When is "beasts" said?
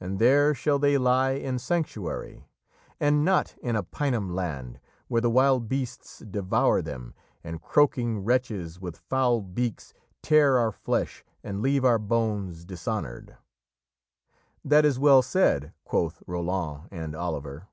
5.68-6.18